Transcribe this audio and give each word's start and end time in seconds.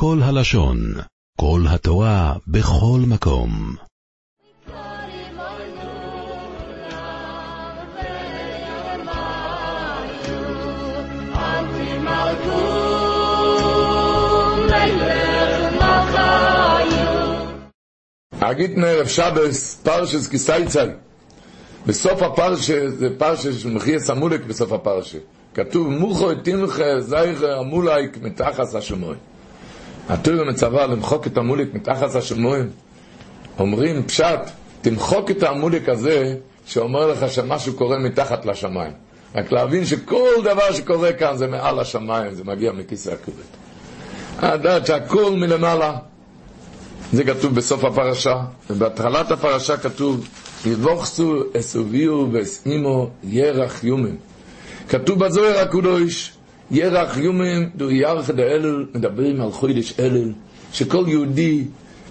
כל 0.00 0.18
הלשון, 0.22 0.78
כל 1.40 1.60
התורה, 1.68 2.34
בכל 2.46 3.00
מקום. 3.08 3.74
אגיד 18.40 18.78
מערב 18.78 19.06
שבס, 19.06 19.80
פרשס 19.82 20.28
כסייצאי. 20.28 20.88
בסוף 21.86 22.22
הפרשה, 22.22 22.90
זה 22.90 23.18
פרשה 23.18 23.52
של 23.52 23.70
מחייס 23.70 24.10
המולק 24.10 24.40
בסוף 24.44 24.72
הפרשה. 24.72 25.18
כתוב, 25.54 25.88
מוכו 25.88 26.34
תמחה 26.34 27.00
זייך 27.00 27.42
המולייק 27.42 28.18
מתחס 28.22 28.74
השמוי. 28.74 29.16
התורה 30.08 30.44
מצווה 30.44 30.86
למחוק 30.86 31.26
את 31.26 31.36
המולק 31.36 31.74
מתחס 31.74 32.16
השמוי. 32.16 32.60
אומרים, 33.58 34.02
פשט, 34.02 34.40
תמחוק 34.80 35.30
את 35.30 35.42
המולק 35.42 35.88
הזה, 35.88 36.34
שאומר 36.66 37.06
לך 37.06 37.32
שמשהו 37.32 37.74
קורה 37.74 37.98
מתחת 37.98 38.46
לשמיים. 38.46 38.92
רק 39.34 39.52
להבין 39.52 39.84
שכל 39.84 40.30
דבר 40.44 40.72
שקורה 40.72 41.12
כאן 41.12 41.36
זה 41.36 41.46
מעל 41.46 41.78
השמיים, 41.78 42.34
זה 42.34 42.44
מגיע 42.44 42.72
מכיסא 42.72 43.10
הכובד. 43.10 43.42
לדעת 44.42 44.86
שהכל 44.86 45.32
מלמעלה. 45.32 45.96
זה 47.12 47.24
כתוב 47.24 47.54
בסוף 47.54 47.84
הפרשה, 47.84 48.40
ובהתחלת 48.70 49.30
הפרשה 49.30 49.76
כתוב, 49.76 50.28
יבוכסו 50.66 51.42
אסוביו 51.58 52.26
ואסנימו 52.32 53.10
ירח 53.24 53.84
יומים. 53.84 54.16
כתוב 54.88 55.24
בזוהר 55.24 55.58
הקדוש, 55.58 56.32
ירח 56.70 57.16
יומים 57.16 57.70
דו 57.76 57.90
ירח 57.90 58.30
דאלל, 58.30 58.86
מדברים 58.94 59.40
על 59.40 59.52
חוידש 59.52 60.00
אלל, 60.00 60.32
שכל 60.72 61.04
יהודי 61.08 61.64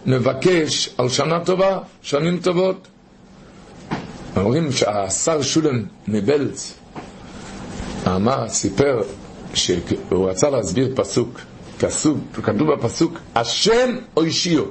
מבקש 0.05 0.89
על 0.97 1.09
שנה 1.09 1.45
טובה, 1.45 1.79
שנים 2.01 2.39
טובות. 2.39 2.87
אומרים 4.37 4.71
שהשר 4.71 5.41
שולם 5.41 5.83
מבלץ, 6.07 6.73
אמר, 8.07 8.49
סיפר, 8.49 9.01
שהוא 9.53 10.29
רצה 10.29 10.49
להסביר 10.49 10.91
פסוק, 10.95 11.39
כתוב, 11.79 12.19
כתוב 12.43 12.73
בפסוק, 12.73 13.19
השם 13.35 13.95
אוישיו, 14.17 14.63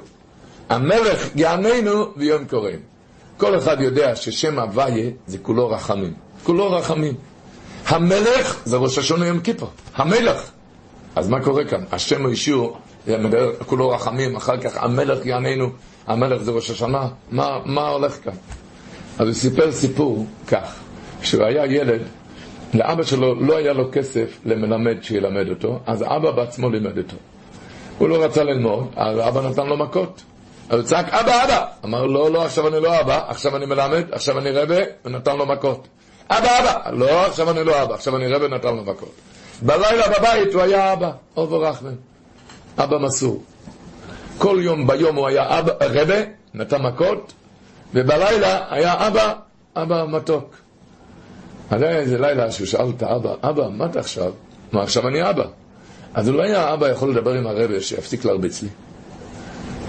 המלך 0.68 1.28
יעננו 1.36 2.06
ויום 2.16 2.44
קוראים. 2.44 2.78
כל 3.36 3.58
אחד 3.58 3.80
יודע 3.80 4.16
ששם 4.16 4.58
הוויה 4.58 5.10
זה 5.26 5.38
כולו 5.38 5.70
רחמים. 5.70 6.12
כולו 6.44 6.72
רחמים. 6.72 7.14
המלך 7.86 8.62
זה 8.64 8.76
ראש 8.76 8.98
השונה 8.98 9.26
יום 9.26 9.40
כיפור. 9.40 9.70
המלך. 9.94 10.50
אז 11.16 11.28
מה 11.28 11.44
קורה 11.44 11.64
כאן? 11.64 11.84
השם 11.92 12.24
אוישיו, 12.24 12.68
כולו 13.66 13.88
רחמים, 13.88 14.36
אחר 14.36 14.56
כך 14.60 14.76
המלך 14.76 15.26
יעננו, 15.26 15.70
המלך 16.06 16.42
זה 16.42 16.50
ראש 16.50 16.70
השנה. 16.70 17.08
מה, 17.30 17.58
מה 17.64 17.88
הולך 17.88 18.24
כאן? 18.24 18.32
אז 19.18 19.26
הוא 19.26 19.34
סיפר 19.34 19.72
סיפור 19.72 20.26
כך, 20.48 20.74
כשהוא 21.20 21.44
היה 21.44 21.66
ילד, 21.66 22.00
לאבא 22.74 23.02
שלו 23.02 23.34
לא 23.34 23.56
היה 23.56 23.72
לו 23.72 23.88
כסף 23.92 24.38
למלמד 24.44 25.02
שילמד 25.02 25.48
אותו, 25.48 25.78
אז 25.86 26.02
אבא 26.02 26.30
בעצמו 26.30 26.70
לימד 26.70 26.98
אותו. 26.98 27.16
הוא 27.98 28.08
לא 28.08 28.24
רצה 28.24 28.44
ללמוד, 28.44 28.86
אז 28.96 29.18
אבא 29.18 29.48
נתן 29.48 29.66
לו 29.66 29.76
מכות. 29.76 30.22
אז 30.68 30.78
הוא 30.78 30.86
צעק, 30.86 31.08
אבא, 31.14 31.44
אבא! 31.44 31.66
אמר, 31.84 32.06
לא, 32.06 32.30
לא, 32.30 32.44
עכשיו 32.44 32.68
אני 32.68 32.80
לא 32.80 33.00
אבא, 33.00 33.24
עכשיו 33.28 33.56
אני 33.56 33.66
מלמד, 33.66 34.04
עכשיו 34.12 34.38
אני 34.38 34.50
רבה, 34.50 34.78
ונתן 35.04 35.36
לו 35.36 35.46
מכות. 35.46 35.88
אבא, 36.30 36.58
אבא! 36.58 36.90
לא, 36.90 37.26
עכשיו 37.26 37.50
אני 37.50 37.64
לא 37.64 37.82
אבא, 37.82 37.94
עכשיו 37.94 38.16
אני 38.16 38.26
רבה, 38.26 38.48
נתן 38.48 38.68
לו 38.68 38.84
מכות. 38.84 39.12
בלילה 39.62 40.04
בבית 40.18 40.54
הוא 40.54 40.62
היה 40.62 40.92
אבא, 40.92 41.10
אובו 41.36 41.60
רחמן. 41.60 41.94
אבא 42.78 42.98
מסור. 42.98 43.42
כל 44.38 44.58
יום 44.60 44.86
ביום 44.86 45.16
הוא 45.16 45.28
היה 45.28 45.58
אבא, 45.58 45.72
רבה, 45.80 46.22
נתן 46.54 46.82
מכות, 46.82 47.32
ובלילה 47.94 48.60
היה 48.70 49.06
אבא, 49.06 49.32
אבא 49.76 50.04
מתוק. 50.08 50.56
אז 51.70 51.82
היה 51.82 51.98
איזה 51.98 52.18
לילה 52.18 52.52
שהוא 52.52 52.66
שאל 52.66 52.90
את 52.96 53.02
האבא, 53.02 53.34
אבא, 53.42 53.68
מה 53.68 53.86
אתה 53.86 54.00
עכשיו? 54.00 54.32
מה, 54.72 54.82
עכשיו 54.82 55.08
אני 55.08 55.30
אבא. 55.30 55.44
אז 56.14 56.28
אולי 56.28 56.54
האבא 56.54 56.88
יכול 56.88 57.10
לדבר 57.10 57.32
עם 57.32 57.46
הרבה 57.46 57.80
שיפסיק 57.80 58.24
להרביץ 58.24 58.62
לי. 58.62 58.68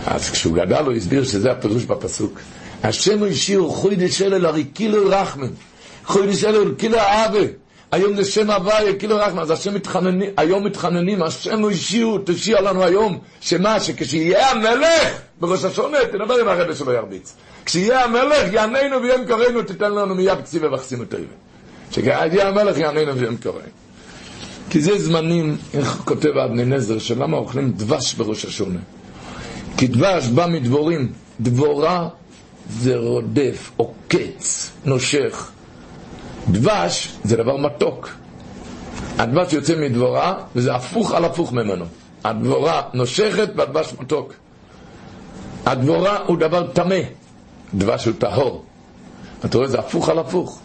אז 0.06 0.30
כשהוא 0.30 0.56
גדל 0.56 0.84
הוא 0.84 0.94
הסביר 0.94 1.24
שזה 1.24 1.52
הפירוש 1.52 1.84
בפסוק. 1.84 2.40
השם 2.84 3.24
השאיר 3.24 3.68
חוידש 3.70 4.22
אלל 4.22 4.46
הרי 4.46 4.64
קילו 4.64 5.10
רחמן. 5.10 5.48
חוידש 6.08 6.44
אלל 6.44 6.74
קילו 6.78 6.98
אהבה. 6.98 7.40
היום 7.92 8.16
זה 8.16 8.26
שם 8.26 8.52
הוויה, 8.52 8.96
קילו 8.96 9.18
רחמן. 9.18 9.42
אז 9.42 9.52
השם 9.52 9.74
מתחננים, 9.74 10.30
היום 10.38 10.66
מתחננים, 10.66 11.24
השם 11.24 11.66
השאיר, 11.66 12.18
תשאיר 12.26 12.62
לנו 12.62 12.84
היום, 12.84 13.20
שמה, 13.42 13.80
שכשיהיה 13.80 14.52
המלך 14.52 15.22
בראש 15.40 15.64
השונה, 15.64 15.98
תדבר 16.12 16.34
עם 16.34 16.48
הרבה 16.48 16.76
שלא 16.76 16.92
ירביץ. 16.92 17.34
כשיהיה 17.66 18.04
המלך, 18.04 18.54
יעננו 18.54 19.02
ויום 19.02 19.26
קראנו, 19.26 19.64
תיתן 19.64 19.92
לנו 19.92 20.16
מיד 20.16 20.42
קציבה 20.42 20.74
וחסינו 20.74 21.06
טובה. 21.06 21.24
שכשיהיה 21.92 22.48
המלך, 22.48 22.78
יעננו 22.78 23.16
ויום 23.16 23.38
קראנו. 23.38 23.60
כי 24.70 24.82
זה 24.82 24.98
זמנים, 25.00 25.58
איך 25.74 26.02
כותב 26.06 26.30
אבני 26.30 26.66
נזר, 26.66 27.00
שלמה 27.00 27.38
אוכלים 27.38 27.72
דבש 27.72 28.14
בראש 28.14 28.46
השונה. 28.46 28.80
כי 29.78 29.88
דבש 29.88 30.28
בא 30.28 30.48
מדבורים, 30.48 31.12
דבורה 31.40 32.08
זה 32.70 32.98
רודף, 32.98 33.72
עוקץ, 33.78 34.72
נושך. 34.86 35.52
דבש 36.52 37.18
זה 37.24 37.36
דבר 37.38 37.58
מתוק. 37.58 38.10
הדבש 39.18 39.54
יוצא 39.54 39.76
מדבורה, 39.76 40.34
וזה 40.56 40.76
הפוך 40.76 41.12
על 41.12 41.26
הפוך 41.26 41.54
ממנו. 41.54 41.86
הדבורה 42.24 42.82
נושכת 42.94 43.50
והדבש 43.56 43.94
מתוק. 44.00 44.34
הדבורה 45.66 46.18
הוא 46.26 46.38
דבר 46.38 46.68
טמא, 46.68 47.00
דבש 47.74 48.06
הוא 48.06 48.14
טהור. 48.20 48.66
אתה 49.46 49.58
רואה, 49.58 49.68
זה 49.70 49.80
הפוך 49.80 50.10
על 50.10 50.20
הפוך. 50.20 50.60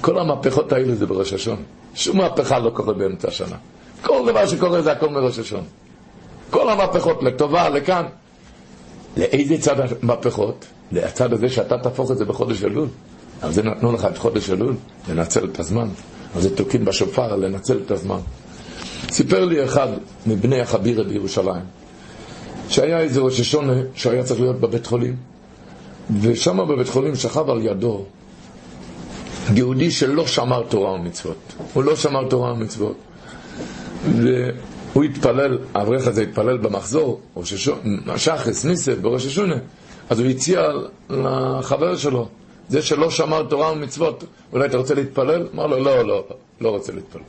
כל 0.00 0.18
המהפכות 0.18 0.72
האלה 0.72 0.94
זה 0.94 1.06
בראש 1.06 1.32
השון. 1.32 1.62
שום 1.94 2.18
מהפכה 2.18 2.58
לא 2.58 2.70
קורה 2.70 2.94
באמצע 2.94 3.28
השנה. 3.28 3.56
כל 4.02 4.22
דבר 4.26 4.46
שקורה 4.46 4.82
זה 4.82 4.92
הכל 4.92 5.08
מראש 5.08 5.38
השון. 5.38 5.64
כל 6.50 6.70
המהפכות, 6.70 7.22
לטובה, 7.22 7.68
לכאן. 7.68 8.04
לאיזה 9.16 9.58
צד 9.60 9.76
המהפכות? 10.02 10.64
לצד 10.92 11.32
הזה 11.32 11.48
שאתה 11.48 11.78
תהפוך 11.78 12.10
את 12.10 12.18
זה 12.18 12.24
בחודש 12.24 12.64
אלול. 12.64 12.88
על 13.42 13.52
זה 13.52 13.62
נתנו 13.62 13.92
לך 13.92 14.04
את 14.04 14.18
חודש 14.18 14.50
אלול, 14.50 14.74
לנצל 15.08 15.44
את 15.44 15.60
הזמן. 15.60 15.88
על 16.34 16.40
זה 16.42 16.56
תוקעים 16.56 16.84
בשופר, 16.84 17.36
לנצל 17.36 17.80
את 17.86 17.90
הזמן. 17.90 18.18
סיפר 19.10 19.44
לי 19.44 19.64
אחד 19.64 19.88
מבני 20.26 20.60
החבירה 20.60 21.04
בירושלים, 21.04 21.62
שהיה 22.68 23.00
איזה 23.00 23.20
ראש 23.20 23.40
השונה 23.40 23.72
שהיה 23.94 24.24
צריך 24.24 24.40
להיות 24.40 24.60
בבית 24.60 24.86
חולים, 24.86 25.16
ושם 26.20 26.58
בבית 26.68 26.88
חולים 26.88 27.16
שכב 27.16 27.50
על 27.50 27.60
ידו 27.62 28.04
יהודי 29.54 29.90
שלא 29.90 30.26
שמר 30.26 30.62
תורה 30.68 30.92
ומצוות. 30.92 31.36
הוא 31.72 31.84
לא 31.84 31.96
שמר 31.96 32.28
תורה 32.28 32.52
ומצוות. 32.52 32.96
והוא 34.04 35.04
התפלל, 35.04 35.58
האברך 35.74 36.06
הזה 36.06 36.22
התפלל 36.22 36.56
במחזור, 36.56 37.20
שחס, 38.16 38.64
ניסף, 38.64 38.98
בראש 38.98 39.26
השונה. 39.26 39.56
אז 40.10 40.20
הוא 40.20 40.28
הציע 40.28 40.62
לחבר 41.10 41.96
שלו, 41.96 42.28
זה 42.68 42.82
שלא 42.82 43.10
שמר 43.10 43.42
תורה 43.42 43.72
ומצוות, 43.72 44.24
אולי 44.52 44.66
אתה 44.66 44.76
רוצה 44.76 44.94
להתפלל? 44.94 45.46
אמר 45.54 45.66
לו, 45.66 45.78
לא, 45.78 46.02
לא, 46.02 46.24
לא 46.60 46.68
רוצה 46.68 46.92
להתפלל. 46.92 47.22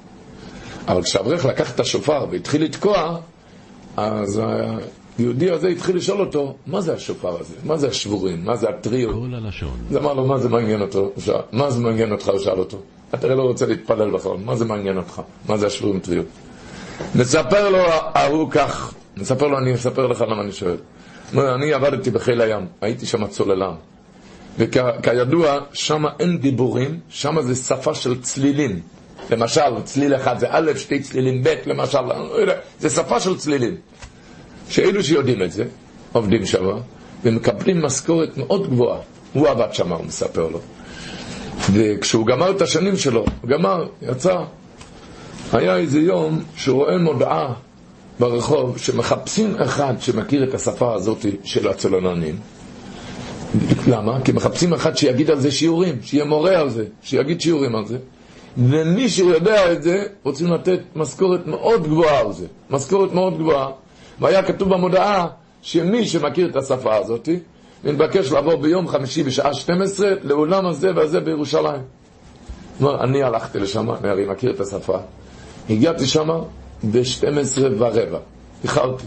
אבל 0.88 1.04
כשאברך 1.04 1.46
לקח 1.46 1.76
את 1.76 1.80
השופר 1.80 2.26
והתחיל 2.32 2.64
לתקוע, 2.64 3.18
אז 3.98 4.42
היהודי 5.18 5.52
הזה 5.52 5.68
התחיל 5.68 5.96
לשאול 5.96 6.20
אותו, 6.20 6.56
מה 6.68 6.82
זה 6.82 6.94
השופר 6.94 7.40
הזה? 7.40 7.56
מה 7.64 7.78
זה 7.78 7.88
השבורים? 7.88 8.46
מה 8.46 8.56
זה 8.56 8.70
הטריו? 8.70 9.14
כל 9.14 9.36
הלשון. 9.36 9.78
אז 9.90 9.98
אמר 9.98 10.14
לו, 10.14 10.26
מה 10.26 10.38
זה 10.38 10.50
מעניין 10.50 10.82
אותו? 10.82 11.12
מה 11.52 11.72
זה 11.72 11.80
מעניין 11.80 12.12
אותך? 12.12 12.30
הוא 12.30 12.40
שאל 12.40 12.60
אותו. 12.60 12.78
אתה 13.14 13.28
הרי 13.28 13.36
לא 13.36 13.44
רוצה 13.44 13.66
להתפלל 13.66 14.12
בכלל, 14.12 14.38
מה 14.46 14.56
זה 14.56 14.66
מעניין 14.66 14.98
אותך? 14.98 15.22
מה 15.50 15.58
זה 15.58 15.68
השבורים 15.68 16.00
טריו? 16.00 16.24
מספר 17.16 17.70
לו 17.70 17.78
ההוא 18.14 18.52
כך, 18.52 18.94
מספר 19.18 19.48
לו, 19.48 19.58
אני 19.58 19.76
אספר 19.76 20.08
לך 20.08 20.22
למה 20.22 20.42
אני 20.42 20.52
שואל. 20.52 20.76
אני 21.34 21.74
עבדתי 21.74 22.12
בחיל 22.12 22.41
הים, 22.41 22.66
הייתי 22.82 23.06
שם 23.06 23.28
צוללן. 23.28 23.74
וכידוע, 24.58 25.59
שם 25.73 26.03
אין 26.20 26.38
דיבורים, 26.38 27.00
שם 27.09 27.41
זה 27.41 27.55
שפה 27.55 27.94
של 27.94 28.22
צלילים. 28.22 28.79
למשל, 29.29 29.61
צליל 29.84 30.16
אחד 30.16 30.40
זה 30.40 30.47
א', 30.50 30.72
שתי 30.78 31.00
צלילים 31.00 31.44
ב', 31.44 31.55
למשל, 31.66 32.02
לא 32.02 32.53
זה 32.79 32.90
שפה 32.90 33.20
של 33.20 33.38
צלילים. 33.38 33.76
שאלו 34.70 35.03
שיודעים 35.03 35.41
את 35.44 35.52
זה, 35.52 35.66
עובדים 36.11 36.46
שם, 36.46 36.66
ומקבלים 37.23 37.82
משכורת 37.85 38.38
מאוד 38.38 38.70
גבוהה. 38.70 39.00
הוא 39.34 39.47
עבד 39.47 39.73
שם, 39.73 39.94
הוא 39.94 40.05
מספר 40.05 40.47
לו. 40.47 40.59
וכשהוא 41.73 42.28
גמר 42.28 42.52
את 42.52 42.61
השנים 42.61 42.97
שלו, 42.97 43.26
הוא 43.41 43.50
גמר, 43.50 43.88
יצא, 44.02 44.38
היה 45.53 45.78
איזה 45.78 46.00
יום 46.00 46.44
שהוא 46.55 46.78
רואה 46.78 46.97
מודעה 46.97 47.53
ברחוב 48.20 48.78
שמחפשים 48.78 49.55
אחד 49.55 49.94
שמכיר 50.00 50.44
את 50.44 50.53
השפה 50.53 50.94
הזאת 50.94 51.26
של 51.44 51.67
הצוללנים. 51.67 52.38
למה? 53.88 54.22
כי 54.22 54.32
מחפשים 54.32 54.73
אחד 54.73 54.97
שיגיד 54.97 55.32
על 55.32 55.40
זה 55.40 55.52
שיעורים, 55.52 55.96
שיהיה 56.02 56.26
מורה 56.26 56.59
על 56.59 56.70
זה, 56.70 56.85
שיגיד 57.02 57.41
שיעורים 57.41 57.76
על 57.76 57.85
זה. 57.85 57.97
ומי 58.58 59.09
שיודע 59.09 59.72
את 59.72 59.84
זה, 59.84 60.03
רוצים 60.23 60.53
לתת 60.53 60.79
משכורת 60.96 61.47
מאוד 61.47 61.84
גבוהה 61.84 62.20
על 62.20 62.34
זה. 62.34 62.46
משכורת 62.70 63.11
מאוד 63.11 63.38
גבוהה. 63.38 63.70
והיה 64.20 64.44
כתוב 64.44 64.70
במודעה 64.70 65.28
שמי 65.61 66.05
שמכיר 66.05 66.50
את 66.50 66.55
השפה 66.55 66.96
הזאת, 66.96 67.29
מתבקש 67.84 68.32
לעבור 68.32 68.55
ביום 68.55 68.88
חמישי 68.88 69.23
בשעה 69.23 69.53
12 69.53 70.09
לאולם 70.23 70.66
הזה 70.66 70.91
והזה 70.96 71.20
בירושלים. 71.20 71.82
אומר, 72.82 73.03
אני 73.03 73.23
הלכתי 73.23 73.59
לשם, 73.59 73.91
אני 73.91 74.09
הרי 74.09 74.26
מכיר 74.26 74.52
את 74.52 74.59
השפה. 74.59 74.97
הגעתי 75.70 76.08
שם 76.08 76.29
ב-12 76.91 77.61
ורבע, 77.78 78.20
איחרתי. 78.64 79.03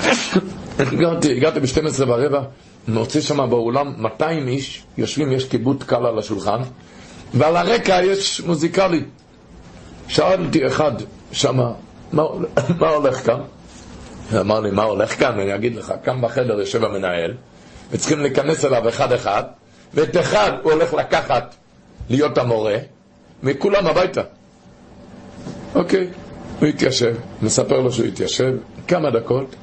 הגעתי, 0.78 1.36
הגעתי 1.36 1.60
ב-12 1.60 2.02
ורבע, 2.06 2.42
מוצא 2.88 3.20
שם 3.20 3.50
באולם 3.50 3.94
200 3.98 4.48
איש, 4.48 4.82
יושבים, 4.98 5.32
יש 5.32 5.48
כיבוד 5.48 5.84
קל 5.84 6.06
על 6.06 6.18
השולחן, 6.18 6.60
ועל 7.34 7.56
הרקע 7.56 8.00
יש 8.04 8.40
מוזיקלי. 8.40 9.04
שאלתי 10.08 10.66
אחד 10.66 10.92
שמה, 11.32 11.72
מה, 12.12 12.22
מה 12.78 12.88
הולך 12.88 13.26
כאן? 13.26 13.40
אמר 14.40 14.60
לי, 14.60 14.70
מה 14.70 14.82
הולך 14.82 15.18
כאן? 15.18 15.40
אני 15.40 15.54
אגיד 15.54 15.76
לך, 15.76 15.92
כאן 16.04 16.20
בחדר 16.20 16.60
יושב 16.60 16.84
המנהל, 16.84 17.34
וצריכים 17.90 18.20
להיכנס 18.20 18.64
אליו 18.64 18.88
אחד-אחד, 18.88 19.42
ואת 19.94 20.16
אחד 20.16 20.52
הוא 20.62 20.72
הולך 20.72 20.94
לקחת 20.94 21.54
להיות 22.10 22.38
המורה, 22.38 22.76
מכולם 23.42 23.86
הביתה. 23.86 24.22
אוקיי, 25.74 26.06
הוא 26.60 26.68
התיישב, 26.68 27.14
מספר 27.42 27.80
לו 27.80 27.92
שהוא 27.92 28.06
התיישב, 28.06 28.52
כמה 28.88 29.10
דקות, 29.10 29.54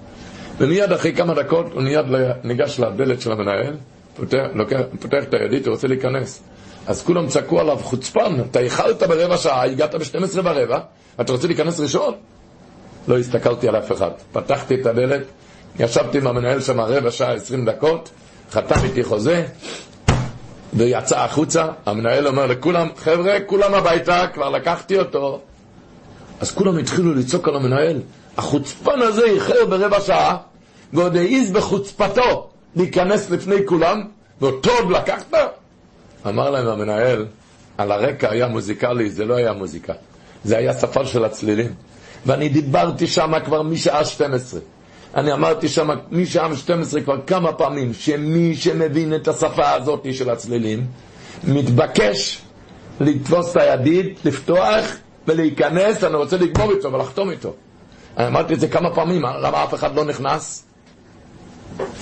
ומיד 0.57 0.91
אחרי 0.91 1.13
כמה 1.13 1.33
דקות 1.33 1.65
הוא 1.73 1.81
מיד 1.81 2.05
ניגש 2.43 2.79
לדלת 2.79 3.21
של 3.21 3.31
המנהל, 3.31 3.73
פותח, 4.15 4.43
לוקח, 4.53 4.79
פותח 4.99 5.23
את 5.23 5.33
הידית, 5.33 5.65
הוא 5.65 5.73
רוצה 5.73 5.87
להיכנס. 5.87 6.43
אז 6.87 7.03
כולם 7.03 7.27
צעקו 7.27 7.59
עליו, 7.59 7.77
חוצפן, 7.77 8.35
אתה 8.51 8.59
איחרת 8.59 9.03
ברבע 9.03 9.37
שעה, 9.37 9.65
הגעת 9.65 9.95
ב-12 9.95 10.39
ורבע, 10.43 10.79
אתה 11.21 11.31
רוצה 11.31 11.47
להיכנס 11.47 11.79
ראשון? 11.79 12.13
לא 13.07 13.17
הסתכלתי 13.17 13.67
על 13.67 13.75
אף 13.75 13.91
אחד. 13.91 14.11
פתחתי 14.31 14.75
את 14.81 14.85
הדלת, 14.85 15.21
ישבתי 15.79 16.17
עם 16.17 16.27
המנהל 16.27 16.61
שם 16.61 16.81
רבע 16.81 17.11
שעה, 17.11 17.33
עשרים 17.33 17.65
דקות, 17.65 18.09
חתם 18.51 18.79
איתי 18.83 19.03
חוזה, 19.03 19.45
ויצא 20.73 21.19
החוצה, 21.19 21.67
המנהל 21.85 22.27
אומר 22.27 22.45
לכולם, 22.45 22.87
חבר'ה, 22.97 23.37
כולם 23.45 23.73
הביתה, 23.73 24.25
כבר 24.33 24.49
לקחתי 24.49 24.99
אותו. 24.99 25.41
אז 26.39 26.51
כולם 26.51 26.77
התחילו 26.77 27.13
לצעוק 27.13 27.47
על 27.47 27.55
המנהל, 27.55 28.01
החוצפן 28.37 29.01
הזה 29.01 29.25
איחר 29.25 29.65
ברבע 29.69 30.01
שעה, 30.01 30.37
ועוד 30.93 31.17
העז 31.17 31.51
בחוצפתו 31.51 32.49
להיכנס 32.75 33.29
לפני 33.29 33.55
כולם, 33.65 34.01
ואותו 34.41 34.71
עוד 34.71 34.91
לקחת? 34.91 35.33
אמר 36.27 36.49
להם 36.49 36.67
המנהל, 36.67 37.25
על 37.77 37.91
הרקע 37.91 38.29
היה 38.31 38.47
מוזיקלי, 38.47 39.09
זה 39.09 39.25
לא 39.25 39.35
היה 39.35 39.53
מוזיקה, 39.53 39.93
זה 40.43 40.57
היה 40.57 40.73
שפה 40.73 41.05
של 41.05 41.25
הצלילים. 41.25 41.73
ואני 42.25 42.49
דיברתי 42.49 43.07
שם 43.07 43.33
כבר 43.45 43.61
משעה 43.61 44.05
12. 44.05 44.59
אני 45.15 45.33
אמרתי 45.33 45.67
שם 45.67 45.89
משעה 46.11 46.55
12 46.55 47.01
כבר 47.01 47.17
כמה 47.27 47.53
פעמים, 47.53 47.93
שמי 47.93 48.55
שמבין 48.55 49.15
את 49.15 49.27
השפה 49.27 49.71
הזאת 49.71 50.07
של 50.13 50.29
הצלילים, 50.29 50.85
מתבקש 51.43 52.41
לתפוס 52.99 53.51
את 53.51 53.57
הידית, 53.61 54.19
לפתוח 54.25 54.85
ולהיכנס, 55.27 56.03
אני 56.03 56.15
רוצה 56.15 56.37
לגמור 56.37 56.71
איתו 56.71 56.93
ולחתום 56.93 57.29
איתו. 57.29 57.53
אני 58.17 58.27
אמרתי 58.27 58.53
את 58.53 58.59
זה 58.59 58.67
כמה 58.67 58.89
פעמים, 58.95 59.21
למה 59.21 59.63
אף 59.63 59.73
אחד 59.73 59.95
לא 59.95 60.05
נכנס? 60.05 60.63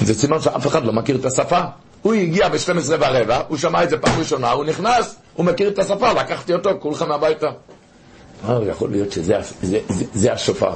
זה 0.01 0.13
סימן 0.13 0.41
שאף 0.41 0.67
אחד 0.67 0.85
לא 0.85 0.93
מכיר 0.93 1.15
את 1.15 1.25
השפה. 1.25 1.61
הוא 2.01 2.13
הגיע 2.13 2.49
ב-12 2.49 2.89
ורבע, 2.99 3.41
הוא 3.47 3.57
שמע 3.57 3.83
את 3.83 3.89
זה 3.89 3.97
פעם 3.97 4.19
ראשונה, 4.19 4.51
הוא 4.51 4.65
נכנס, 4.65 5.15
הוא 5.33 5.45
מכיר 5.45 5.67
את 5.69 5.79
השפה, 5.79 6.13
לקחתי 6.13 6.53
אותו, 6.53 6.69
כולכם 6.79 7.11
הביתה. 7.11 7.47
אה, 8.49 8.59
יכול 8.69 8.89
להיות 8.91 9.11
שזה 9.11 9.35
זה, 9.61 9.79
זה, 9.89 10.05
זה 10.13 10.33
השופר. 10.33 10.71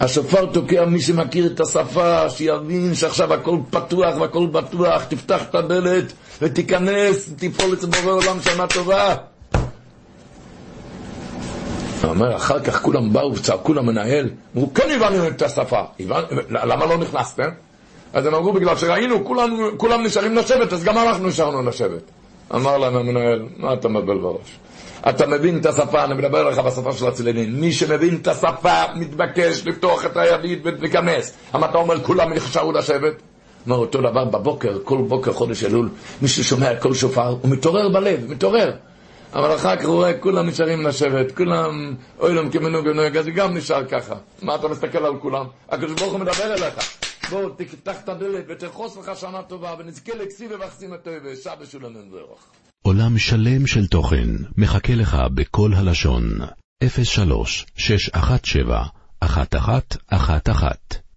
השופר 0.00 0.46
תוקע 0.46 0.84
מי 0.84 1.00
שמכיר 1.00 1.46
את 1.46 1.60
השפה, 1.60 2.30
שיבין 2.30 2.94
שעכשיו 2.94 3.34
הכל 3.34 3.56
פתוח 3.70 4.16
והכל 4.20 4.46
בטוח, 4.46 5.04
תפתח 5.04 5.42
את 5.50 5.54
הדלת 5.54 6.12
ותיכנס, 6.42 7.30
תיפול 7.36 7.74
אצל 7.74 7.86
בורא 7.86 8.12
עולם 8.12 8.42
שנה 8.42 8.66
טובה. 8.66 9.14
הוא 12.02 12.10
אומר, 12.10 12.36
אחר 12.36 12.60
כך 12.60 12.82
כולם 12.82 13.12
באו 13.12 13.34
וצעקו 13.34 13.74
למנהל, 13.74 14.30
אמרו, 14.56 14.74
כן 14.74 14.90
הבנו 14.96 15.26
את 15.26 15.42
השפה, 15.42 15.82
למה 16.50 16.86
לא 16.86 16.98
נכנסתם? 16.98 17.48
אז 18.12 18.26
הם 18.26 18.34
אמרו, 18.34 18.52
בגלל 18.52 18.76
שראינו, 18.76 19.24
כולם, 19.24 19.56
כולם 19.76 20.02
נשארים 20.02 20.34
לשבת, 20.34 20.72
אז 20.72 20.84
גם 20.84 20.98
אנחנו 20.98 21.28
נשארנו 21.28 21.62
לשבת. 21.62 22.02
אמר 22.54 22.78
להם 22.78 22.96
המנהל, 22.96 23.42
מה 23.56 23.72
אתה 23.72 23.88
מבלבל 23.88 24.18
בראש? 24.18 24.58
אתה 25.08 25.26
מבין 25.26 25.58
את 25.58 25.66
השפה, 25.66 26.04
אני 26.04 26.14
מדבר 26.14 26.50
לך 26.50 26.58
בשפה 26.58 26.92
של 26.92 27.06
הצללים. 27.06 27.60
מי 27.60 27.72
שמבין 27.72 28.18
את 28.22 28.28
השפה 28.28 28.82
מתבקש 28.94 29.66
לפתוח 29.66 30.04
את 30.04 30.16
הידית 30.16 30.58
ולהיכנס. 30.64 31.32
אבל 31.54 31.68
אתה 31.68 31.78
אומר, 31.78 32.04
כולם 32.04 32.32
נשארו 32.32 32.72
לשבת? 32.72 33.14
אומר 33.66 33.76
אותו 33.76 34.00
דבר 34.00 34.24
בבוקר, 34.24 34.78
כל 34.84 34.98
בוקר 35.08 35.32
חודש 35.32 35.64
אלול, 35.64 35.88
מי 36.22 36.28
ששומע 36.28 36.76
כל 36.76 36.94
שופר, 36.94 37.28
הוא 37.28 37.50
מתעורר 37.50 37.88
בלב, 37.88 38.30
מתעורר. 38.30 38.72
אבל 39.32 39.56
אחר 39.56 39.76
כך 39.76 39.84
הוא 39.84 39.94
רואה, 39.94 40.18
כולם 40.18 40.46
נשארים 40.46 40.86
לשבת, 40.86 41.36
כולם, 41.36 41.94
אוי 42.18 42.34
להם 42.34 42.50
כמנוג 42.50 42.86
ונוהג, 42.86 43.16
אז 43.16 43.26
גם 43.26 43.56
נשאר 43.56 43.84
ככה. 43.84 44.14
מה 44.42 44.54
אתה 44.54 44.68
מסתכל 44.68 45.04
על 45.04 45.18
כולם? 45.20 45.46
הקדוש 45.68 46.00
ברוך 46.00 46.12
הוא 46.12 46.20
מדבר 46.20 46.54
אליך. 46.54 46.74
בוא, 47.30 47.50
תפתח 47.56 47.96
את 48.04 48.08
הדלת 48.08 48.44
ותחוס 48.48 48.96
לך 48.96 49.16
שנה 49.16 49.42
טובה, 49.42 49.74
ונזכה 49.78 50.12
לכסיב 50.14 50.50
ובחסים 50.54 50.92
הטוב, 50.92 51.14
ושבא 51.24 51.64
שולם 51.70 51.92
מברך. 51.92 52.50
עולם 52.82 53.18
שלם 53.18 53.66
של 53.66 53.86
תוכן 53.86 54.28
מחכה 54.56 54.94
לך 54.94 55.16
בכל 55.34 55.70
הלשון, 55.74 56.24
03 57.04 57.66
617 57.76 58.84
1111 59.22 61.07